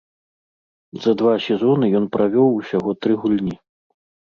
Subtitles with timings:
[1.03, 3.55] За два сезоны ён правёў усяго тры гульні.